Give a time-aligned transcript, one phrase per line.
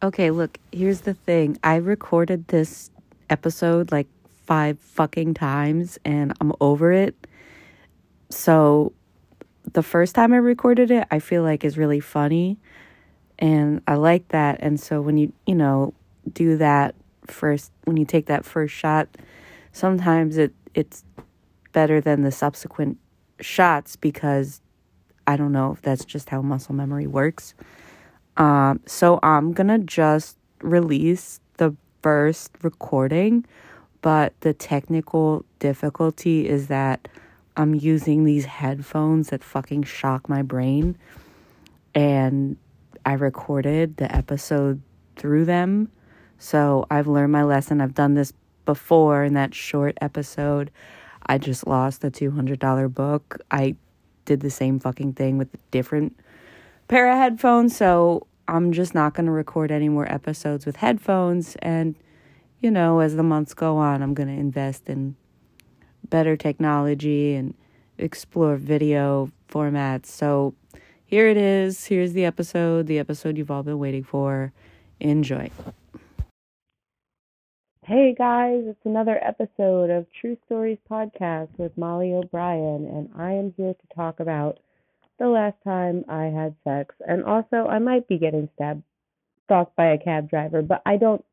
[0.00, 1.58] Okay, look, here's the thing.
[1.64, 2.88] I recorded this
[3.30, 4.06] episode like
[4.46, 7.26] five fucking times and I'm over it.
[8.30, 8.92] So
[9.72, 12.58] the first time I recorded it, I feel like is really funny
[13.40, 14.58] and I like that.
[14.60, 15.94] And so when you, you know,
[16.32, 16.94] do that
[17.26, 19.08] first when you take that first shot,
[19.72, 21.02] sometimes it it's
[21.72, 22.98] better than the subsequent
[23.40, 24.60] shots because
[25.26, 27.54] I don't know if that's just how muscle memory works.
[28.38, 33.44] Um, so I'm gonna just release the first recording,
[34.00, 37.08] but the technical difficulty is that
[37.56, 40.96] I'm using these headphones that fucking shock my brain.
[41.94, 42.56] And
[43.04, 44.80] I recorded the episode
[45.16, 45.90] through them.
[46.38, 47.80] So I've learned my lesson.
[47.80, 48.32] I've done this
[48.64, 50.70] before in that short episode.
[51.26, 53.40] I just lost the $200 book.
[53.50, 53.74] I
[54.24, 56.16] did the same fucking thing with different
[56.88, 57.76] pair of headphones.
[57.76, 61.56] So I'm just not going to record any more episodes with headphones.
[61.62, 61.94] And,
[62.60, 65.16] you know, as the months go on, I'm going to invest in
[66.08, 67.54] better technology and
[67.98, 70.06] explore video formats.
[70.06, 70.54] So
[71.04, 71.86] here it is.
[71.86, 74.52] Here's the episode, the episode you've all been waiting for.
[75.00, 75.50] Enjoy.
[77.84, 83.54] Hey guys, it's another episode of True Stories Podcast with Molly O'Brien, and I am
[83.56, 84.58] here to talk about
[85.18, 86.94] the last time I had sex.
[87.06, 88.82] And also, I might be getting stabbed,
[89.44, 91.24] stalked by a cab driver, but I don't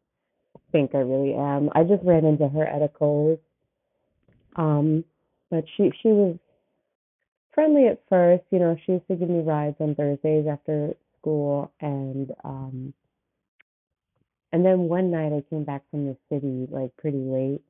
[0.72, 1.70] think I really am.
[1.74, 3.40] I just ran into her at a Kohl's.
[4.56, 5.04] Um,
[5.50, 6.38] but she she was
[7.54, 8.44] friendly at first.
[8.52, 12.94] You know, she used to give me rides on Thursdays after school, and um,
[14.52, 17.62] and then one night I came back from the city like pretty late,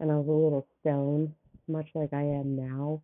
[0.00, 1.32] and I was a little stoned,
[1.68, 3.02] much like I am now.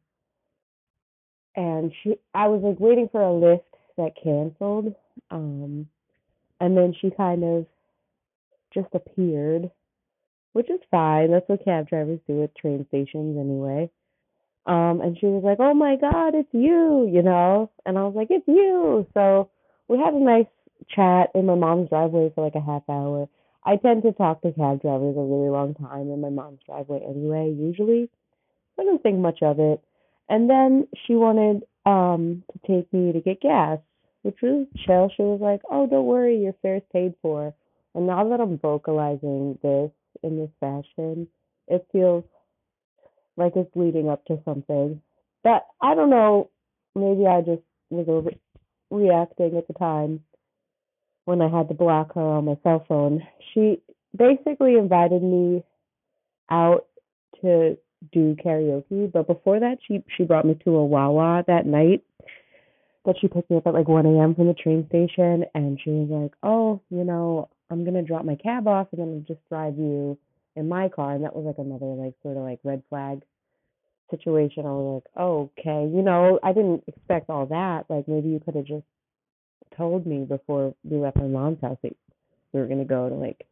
[1.55, 3.65] And she, I was like waiting for a lift
[3.97, 4.95] that canceled,
[5.31, 5.87] um,
[6.61, 7.67] and then she kind of
[8.73, 9.71] just appeared,
[10.55, 11.31] which is fine.
[11.31, 13.91] That's what cab drivers do at train stations anyway.
[14.65, 18.15] Um, and she was like, "Oh my God, it's you," you know, and I was
[18.15, 19.51] like, "It's you." So
[19.89, 20.47] we had a nice
[20.89, 23.29] chat in my mom's driveway for like a half hour.
[23.65, 27.01] I tend to talk to cab drivers a really long time in my mom's driveway
[27.01, 28.09] anyway, usually.
[28.79, 29.81] I don't think much of it.
[30.29, 33.79] And then she wanted um to take me to get gas,
[34.23, 35.11] which was chill.
[35.17, 37.55] She was like, "Oh, don't worry, your fare's paid for."
[37.95, 39.91] And now that I'm vocalizing this
[40.23, 41.29] in this fashion,
[41.69, 42.25] it feels
[43.37, 45.01] like it's leading up to something.
[45.43, 46.51] But I don't know.
[46.95, 50.21] Maybe I just was overreacting at the time
[51.25, 53.23] when I had to block her on my cell phone.
[53.53, 53.81] She
[54.17, 55.65] basically invited me
[56.51, 56.87] out
[57.41, 57.79] to
[58.13, 62.03] do karaoke, but before that, she she brought me to a Wawa that night.
[63.05, 64.35] That she picked me up at like 1 a.m.
[64.35, 68.37] from the train station, and she was like, "Oh, you know, I'm gonna drop my
[68.37, 70.17] cab off, and then just drive you
[70.55, 73.23] in my car." And that was like another like sort of like red flag
[74.11, 74.67] situation.
[74.67, 77.87] I was like, oh, "Okay, you know, I didn't expect all that.
[77.89, 78.87] Like maybe you could have just
[79.77, 81.97] told me before we left my mom's house that
[82.53, 83.47] we were gonna go to like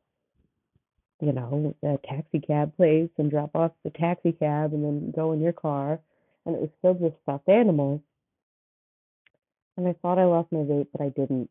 [1.21, 5.33] you know, a taxi cab place and drop off the taxi cab and then go
[5.33, 6.01] in your car.
[6.47, 8.01] And it was filled with stuffed animals.
[9.77, 11.51] And I thought I lost my vape, but I didn't.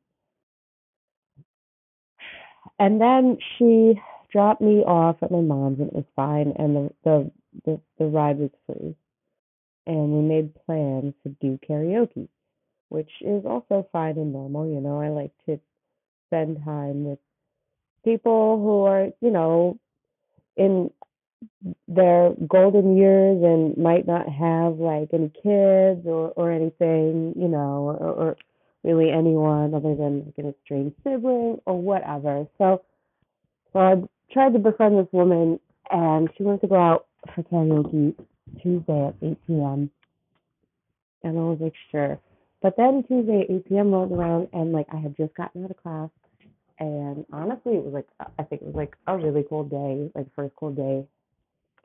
[2.79, 4.00] And then she
[4.31, 7.31] dropped me off at my mom's and it was fine and the the
[7.66, 8.96] the, the ride was free.
[9.88, 12.28] And we made plans to do karaoke
[12.90, 14.68] which is also fine and normal.
[14.68, 15.59] You know, I like to
[16.28, 17.19] spend time with
[18.03, 19.77] people who are, you know,
[20.57, 20.91] in
[21.87, 27.97] their golden years and might not have like any kids or or anything, you know,
[27.99, 28.37] or, or
[28.83, 32.47] really anyone other than like an estranged sibling or whatever.
[32.57, 32.81] So,
[33.73, 33.95] so I
[34.31, 35.59] tried to befriend this woman,
[35.91, 38.16] and she wanted to go out for karaoke
[38.61, 39.91] Tuesday at 8 p.m.
[41.23, 42.19] And I was like, sure.
[42.61, 43.91] But then Tuesday, 8 p.m.
[43.91, 46.09] rolled around, and like I had just gotten out of class,
[46.79, 50.28] and honestly, it was like I think it was like a really cold day, like
[50.35, 51.05] first cold day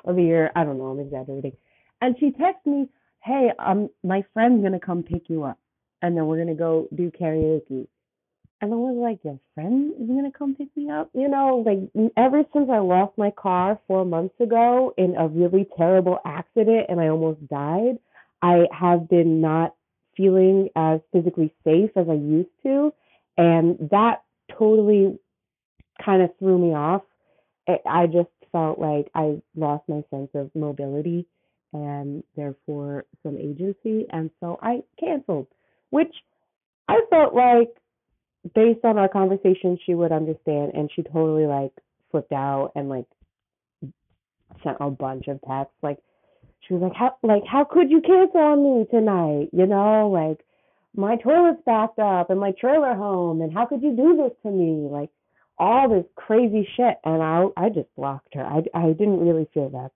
[0.05, 0.51] of the year.
[0.57, 1.53] I don't know, I'm exaggerating.
[2.01, 2.89] And she texted me,
[3.23, 5.59] "Hey, um, my friend's gonna come pick you up,
[6.03, 7.87] and then we're gonna go do karaoke."
[8.61, 11.81] And I was like, "Your friend is gonna come pick me up?" You know, like
[12.17, 17.01] ever since I lost my car four months ago in a really terrible accident, and
[17.01, 17.99] I almost died.
[18.43, 19.75] I have been not
[20.17, 22.93] feeling as physically safe as I used to.
[23.37, 24.24] And that
[24.59, 25.19] totally
[26.05, 27.03] kind of threw me off.
[27.69, 31.27] I just felt like I lost my sense of mobility
[31.73, 34.07] and therefore some agency.
[34.11, 35.49] And so I canceled,
[35.91, 36.15] which
[36.89, 37.71] I felt like
[38.55, 41.73] based on our conversation, she would understand, and she totally like
[42.11, 43.07] flipped out and like
[44.63, 45.77] sent a bunch of texts.
[45.83, 45.99] Like
[46.61, 49.49] she was like, "How like how could you cancel on me tonight?
[49.53, 50.45] You know, like
[50.97, 54.51] my toilet's backed up and my trailer home, and how could you do this to
[54.51, 54.89] me?
[54.89, 55.11] Like
[55.59, 58.45] all this crazy shit." And I I just blocked her.
[58.45, 59.91] I I didn't really feel that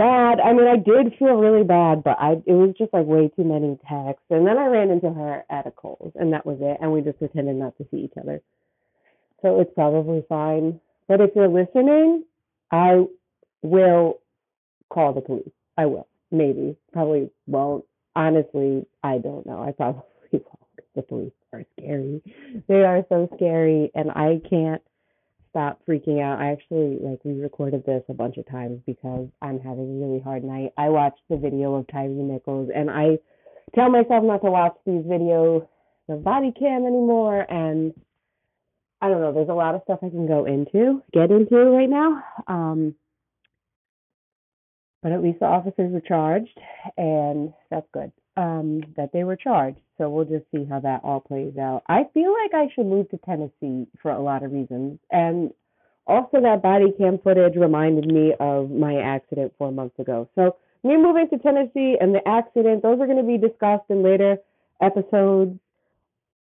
[0.00, 0.40] bad.
[0.40, 3.44] I mean, I did feel really bad, but I it was just like way too
[3.44, 4.24] many texts.
[4.30, 6.78] And then I ran into her at a Kohl's, and that was it.
[6.80, 8.40] And we just pretended not to see each other.
[9.42, 10.80] So it's probably fine.
[11.06, 12.24] But if you're listening,
[12.70, 13.04] I
[13.62, 14.20] will
[14.88, 15.50] call the police.
[15.76, 16.06] I will.
[16.30, 16.76] Maybe.
[16.92, 17.84] Probably won't.
[18.16, 19.62] Honestly, I don't know.
[19.62, 20.02] I probably
[20.32, 20.44] won't.
[20.96, 22.20] The police are scary.
[22.66, 24.82] They are so scary, and I can't
[25.50, 26.40] stop freaking out.
[26.40, 30.44] I actually like re-recorded this a bunch of times because I'm having a really hard
[30.44, 30.72] night.
[30.76, 33.18] I watched the video of Tyre Nichols, and I
[33.74, 35.66] tell myself not to watch these videos
[36.08, 37.46] of body cam anymore.
[37.48, 37.94] And
[39.00, 39.32] I don't know.
[39.32, 42.22] There's a lot of stuff I can go into, get into right now.
[42.46, 42.94] Um,
[45.02, 46.58] but at least the officers were charged,
[46.96, 48.12] and that's good.
[48.36, 49.80] Um, that they were charged.
[49.98, 51.82] So we'll just see how that all plays out.
[51.88, 55.52] I feel like I should move to Tennessee for a lot of reasons, and
[56.06, 60.28] also that body cam footage reminded me of my accident four months ago.
[60.34, 64.02] So me moving to Tennessee and the accident, those are going to be discussed in
[64.02, 64.38] later
[64.80, 65.58] episodes.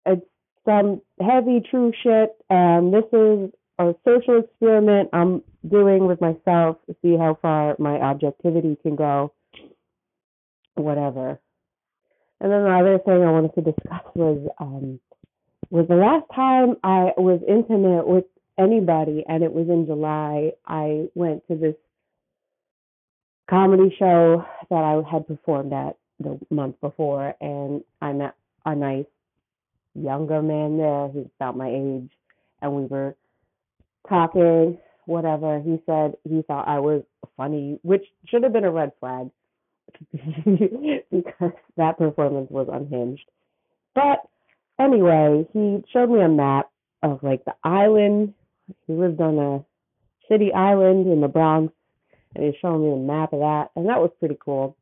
[0.06, 0.26] It's
[0.64, 2.36] some heavy true shit.
[2.50, 8.76] and this is a social experiment I'm doing with myself see how far my objectivity
[8.82, 9.32] can go.
[10.74, 11.38] Whatever.
[12.40, 15.00] And then the other thing I wanted to discuss was um,
[15.70, 18.24] was the last time I was intimate with
[18.58, 20.52] anybody, and it was in July.
[20.66, 21.74] I went to this
[23.48, 28.34] comedy show that I had performed at the month before, and I met
[28.64, 29.06] a nice
[29.94, 32.10] younger man there who's about my age,
[32.60, 33.16] and we were
[34.08, 35.60] talking, whatever.
[35.60, 37.02] He said he thought I was
[37.36, 39.30] funny, which should have been a red flag
[40.12, 43.28] because that performance was unhinged.
[43.94, 44.26] But
[44.78, 46.70] anyway, he showed me a map
[47.02, 48.34] of like the island.
[48.86, 49.64] He lived on a
[50.28, 51.72] city island in the Bronx,
[52.34, 54.76] and he's showing me a map of that, and that was pretty cool.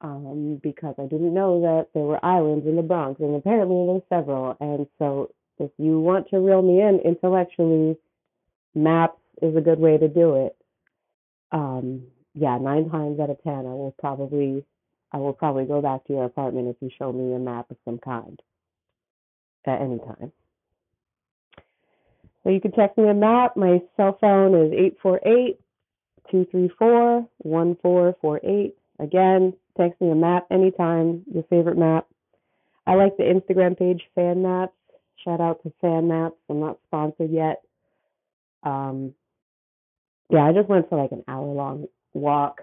[0.00, 4.00] Um, because I didn't know that there were islands in the Bronx, and apparently there
[4.10, 4.56] there's several.
[4.58, 7.96] And so, if you want to reel me in intellectually,
[8.74, 10.56] maps is a good way to do it.
[11.50, 12.04] Um,
[12.34, 14.64] yeah, nine times out of ten, I will probably,
[15.12, 17.76] I will probably go back to your apartment if you show me a map of
[17.84, 18.40] some kind
[19.66, 20.32] at any time.
[22.42, 23.56] So you can text me a map.
[23.56, 25.60] My cell phone is 848
[26.30, 28.76] 234 1448.
[28.98, 32.06] Again, text me a map anytime, your favorite map.
[32.86, 34.72] I like the Instagram page Fan Maps.
[35.24, 36.34] Shout out to Fan Maps.
[36.48, 37.62] I'm not sponsored yet.
[38.62, 39.14] Um,
[40.30, 42.62] yeah, I just went for like an hour long walk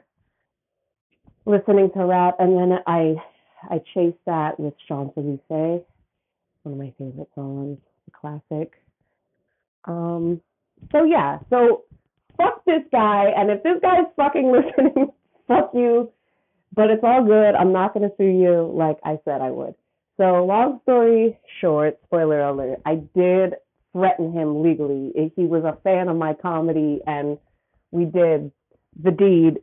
[1.45, 3.15] listening to rap and then I
[3.69, 5.81] I chased that with Champs-Elysees,
[6.63, 8.73] one of my favorite songs, a classic.
[9.85, 10.41] Um
[10.91, 11.83] so yeah, so
[12.37, 15.11] fuck this guy and if this guy's fucking listening,
[15.47, 16.11] fuck you.
[16.73, 17.55] But it's all good.
[17.55, 19.75] I'm not gonna sue you like I said I would.
[20.17, 23.55] So long story short, spoiler alert, I did
[23.93, 25.31] threaten him legally.
[25.35, 27.37] He was a fan of my comedy and
[27.91, 28.51] we did
[29.01, 29.59] the deed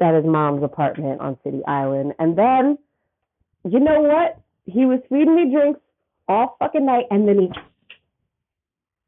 [0.00, 2.14] at his mom's apartment on City Island.
[2.18, 2.78] And then,
[3.64, 4.40] you know what?
[4.66, 5.80] He was feeding me drinks
[6.28, 7.48] all fucking night, and then he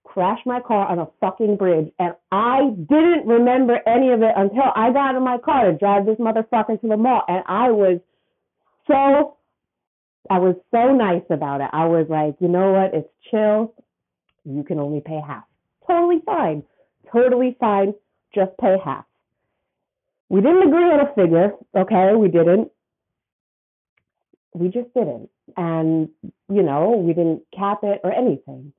[0.04, 1.92] crashed my car on a fucking bridge.
[1.98, 6.06] And I didn't remember any of it until I got in my car to drive
[6.06, 7.22] this motherfucker to the mall.
[7.28, 8.00] And I was
[8.88, 9.36] so,
[10.28, 11.68] I was so nice about it.
[11.72, 12.94] I was like, you know what?
[12.94, 13.74] It's chill.
[14.44, 15.44] You can only pay half.
[15.87, 16.62] Totally fine.
[17.12, 17.94] Totally fine.
[18.35, 19.04] Just pay half.
[20.28, 22.14] We didn't agree on a figure, okay?
[22.14, 22.70] We didn't.
[24.54, 25.28] We just didn't.
[25.56, 26.09] And,
[26.49, 28.73] you know, we didn't cap it or anything.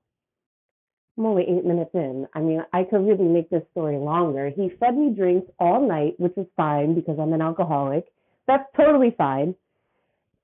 [1.17, 2.27] I'm only eight minutes in.
[2.33, 4.49] I mean, I could really make this story longer.
[4.49, 8.05] He fed me drinks all night, which is fine because I'm an alcoholic.
[8.47, 9.53] That's totally fine.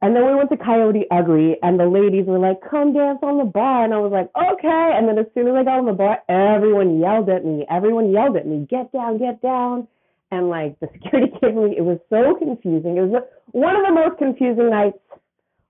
[0.01, 3.39] And then we went to Coyote Ugly, and the ladies were like, come dance on
[3.39, 3.83] the bar.
[3.83, 4.93] And I was like, okay.
[4.95, 7.65] And then as soon as I got on the bar, everyone yelled at me.
[7.69, 9.87] Everyone yelled at me, get down, get down
[10.31, 12.97] and like the security gave me it was so confusing.
[12.97, 14.99] It was one of the most confusing nights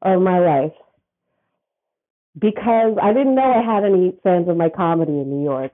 [0.02, 0.74] of my life
[2.38, 5.74] because I didn't know I had any fans of my comedy in New York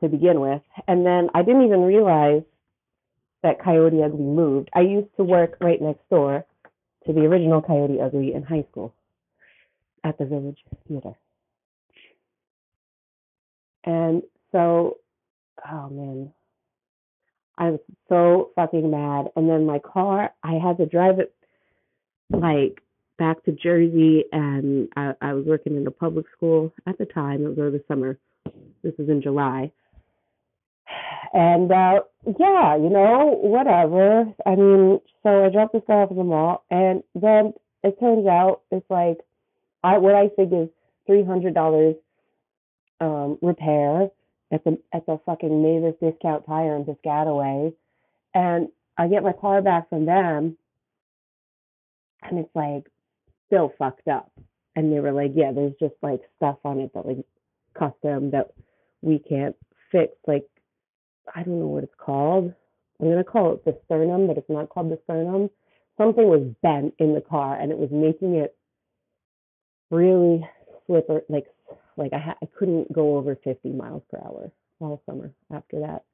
[0.00, 2.42] to begin with, and then I didn't even realize
[3.42, 4.70] that Coyote Ugly moved.
[4.74, 6.44] I used to work right next door
[7.06, 8.94] to the original Coyote Ugly in high school
[10.02, 10.58] at the Village
[10.88, 11.12] Theater.
[13.84, 14.98] And so,
[15.70, 16.32] oh man,
[17.58, 19.26] I was so fucking mad.
[19.36, 21.34] And then my car, I had to drive it
[22.30, 22.80] like
[23.18, 27.44] back to Jersey, and I, I was working in a public school at the time.
[27.44, 28.18] It was over the summer.
[28.82, 29.70] This was in July.
[31.32, 32.00] And uh
[32.38, 34.24] yeah, you know, whatever.
[34.46, 38.26] I mean, so I dropped this guy off at the mall, and then it turns
[38.26, 39.18] out it's like
[39.82, 40.68] I what I think is
[41.06, 41.96] three hundred dollars
[43.00, 44.08] um repair
[44.52, 47.72] at the at the fucking Mavis discount tire in Piscataway,
[48.34, 50.56] and I get my car back from them,
[52.22, 52.84] and it's like
[53.46, 54.30] still fucked up.
[54.76, 57.24] And they were like, yeah, there's just like stuff on it that like
[57.78, 58.52] custom that
[59.02, 59.56] we can't
[59.92, 60.12] fix.
[60.26, 60.44] Like
[61.34, 62.52] I don't know what it's called.
[63.00, 65.50] I'm gonna call it the sternum, but it's not called the sternum.
[65.98, 68.56] Something was bent in the car, and it was making it
[69.90, 70.46] really
[70.86, 71.46] slipper like
[71.96, 74.50] like I ha- I couldn't go over 50 miles per hour
[74.80, 76.04] all summer after that.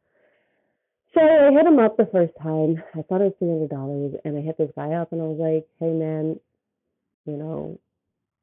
[1.15, 2.83] So I hit him up the first time.
[2.95, 5.25] I thought it was three hundred dollars, and I hit this guy up, and I
[5.25, 6.39] was like, "Hey man,
[7.27, 7.79] you know,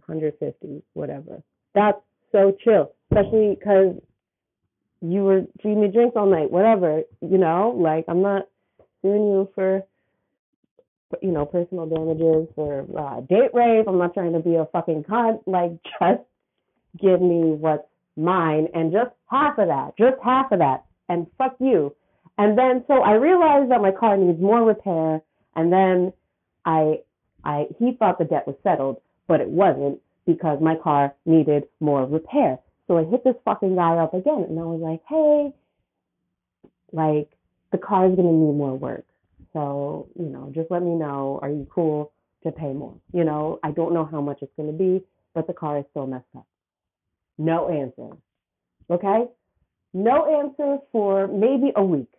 [0.06, 1.42] 150, whatever."
[1.74, 3.96] That's so chill, especially because
[5.02, 7.04] you were treating me drinks all night, whatever.
[7.22, 8.48] You know, like I'm not
[9.02, 9.84] suing you for,
[11.22, 13.86] you know, personal damages for uh, date rape.
[13.88, 15.42] I'm not trying to be a fucking cunt.
[15.46, 16.24] Like, just
[17.00, 21.56] give me what's mine and just half of that, just half of that, and fuck
[21.60, 21.96] you.
[22.38, 25.22] And then so I realized that my car needs more repair,
[25.56, 26.14] and then
[26.66, 27.02] I,
[27.44, 32.06] I he thought the debt was settled, but it wasn't because my car needed more
[32.06, 32.60] repair.
[32.88, 35.54] So I hit this fucking guy up again, and I was like, hey,
[36.92, 37.30] like
[37.72, 39.06] the car is gonna need more work,
[39.54, 41.40] so you know, just let me know.
[41.42, 42.12] Are you cool
[42.44, 42.96] to pay more?
[43.14, 45.04] You know, I don't know how much it's gonna be,
[45.34, 46.48] but the car is still messed up.
[47.38, 48.16] No answer.
[48.90, 49.26] Okay?
[49.94, 52.12] No answer for maybe a week.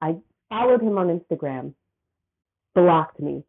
[0.00, 0.16] I
[0.48, 1.74] followed him on Instagram,
[2.74, 3.44] blocked me.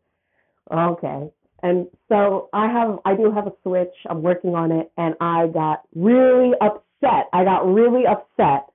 [0.72, 1.32] Okay.
[1.64, 3.94] And so I have, I do have a switch.
[4.10, 7.30] I'm working on it, and I got really upset.
[7.34, 8.68] I got really upset,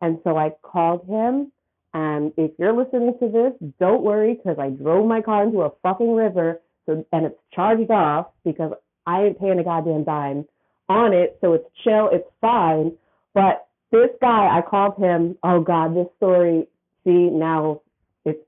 [0.00, 1.52] and so I called him.
[1.94, 5.70] And if you're listening to this, don't worry because I drove my car into a
[5.82, 8.72] fucking river, so and it's charged off because
[9.06, 10.46] I ain't paying a goddamn dime
[10.88, 12.92] on it, so it's chill, it's fine.
[13.32, 15.38] But this guy, I called him.
[15.42, 16.66] Oh God, this story.
[17.04, 17.80] See now,
[18.24, 18.40] it's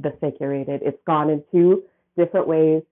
[0.00, 0.82] desecrated.
[0.82, 1.84] It's gone in two
[2.16, 2.82] different ways,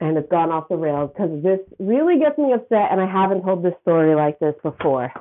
[0.00, 3.42] and it's gone off the rails because this really gets me upset, and I haven't
[3.42, 5.12] told this story like this before.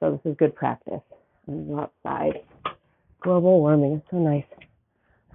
[0.00, 1.00] So this is good practice.
[1.46, 2.40] I'm outside.
[3.20, 3.94] Global warming.
[3.94, 4.44] It's so nice.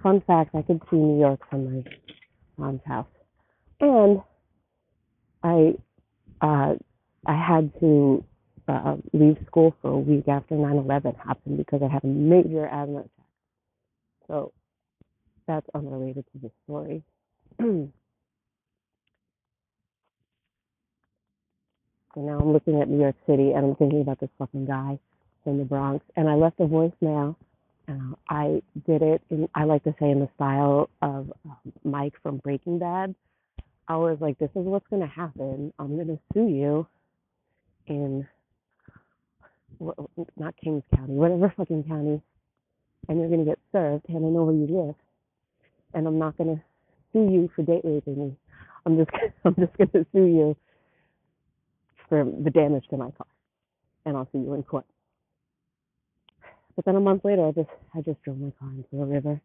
[0.02, 1.84] Fun fact: I could see New York from my
[2.58, 3.06] mom's house,
[3.80, 4.20] and
[5.42, 5.74] I
[6.40, 6.74] uh,
[7.26, 8.24] I had to
[8.68, 13.00] uh, leave school for a week after 9/11 happened because I had a major asthma
[13.00, 13.10] attack.
[14.26, 14.52] So
[15.46, 17.02] that's unrelated to the story.
[22.14, 24.98] so now I'm looking at New York City and I'm thinking about this fucking guy
[25.46, 26.04] in the Bronx.
[26.16, 27.36] And I left a voicemail.
[27.88, 32.14] Uh, I did it, in, I like to say, in the style of um, Mike
[32.22, 33.14] from Breaking Bad.
[33.88, 35.72] I was like, this is what's going to happen.
[35.78, 36.86] I'm going to sue you
[37.86, 38.26] in
[40.36, 42.22] not Kings County, whatever fucking county,
[43.08, 44.94] and you're going to get served, and I know where you live,
[45.92, 46.62] and I'm not going to
[47.12, 48.36] sue you for date raping me.
[48.86, 49.10] I'm just
[49.44, 50.56] I'm just going to sue you
[52.14, 53.26] for the damage to my car,
[54.06, 54.84] and I'll see you in court.
[56.76, 59.40] But then a month later, I just I just drove my car into the river.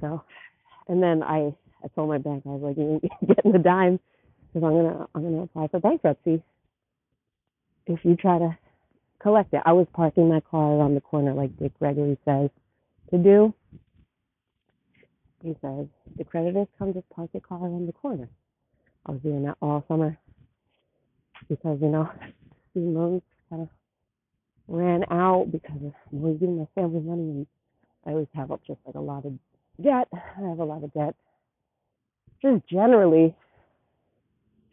[0.00, 0.22] So,
[0.88, 1.52] and then I
[1.82, 3.98] I told my bank I was like, you ain't getting the dime
[4.52, 6.42] because I'm gonna I'm gonna apply for bankruptcy
[7.86, 8.56] if you try to
[9.20, 9.62] collect it.
[9.66, 12.50] I was parking my car around the corner like Dick Gregory says
[13.10, 13.52] to do.
[15.42, 18.28] He says the creditors come just park your car around the corner.
[19.06, 20.16] I was doing that all summer
[21.48, 22.08] because you know
[22.70, 23.68] student loans kind of
[24.68, 27.46] ran out because of losing my family money and
[28.06, 29.32] I always have up just like a lot of
[29.82, 30.08] debt.
[30.12, 31.14] I have a lot of debt
[32.44, 33.34] just generally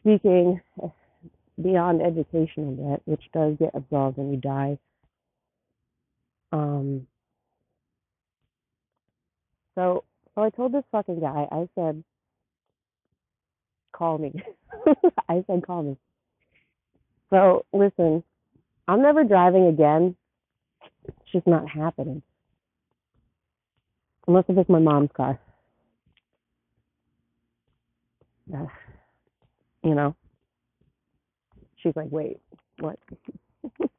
[0.02, 0.60] speaking,
[1.62, 4.78] beyond educational debt, which does get absolved when you die.
[6.52, 7.08] Um,
[9.76, 10.04] so,
[10.36, 12.04] so I told this fucking guy, I said,
[13.94, 14.34] call me.
[15.30, 15.98] I said, call me.
[17.32, 18.24] So, listen,
[18.88, 20.16] I'm never driving again.
[21.08, 22.22] It's just not happening.
[24.28, 25.40] Unless if it's my mom's car.
[29.84, 30.16] you know,
[31.78, 32.40] she's like, wait,
[32.80, 33.00] What?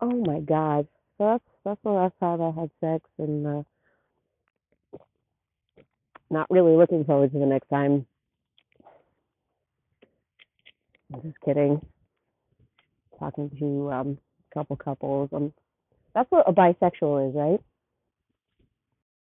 [0.00, 0.86] oh my God.
[1.18, 3.62] So that's that's the last time I had sex, and uh,
[6.30, 8.06] not really looking forward to the next time.
[11.12, 11.80] Just kidding.
[13.18, 14.18] Talking to um,
[14.50, 15.28] a couple couples.
[15.32, 15.52] Um,
[16.14, 17.60] that's what a bisexual is, right?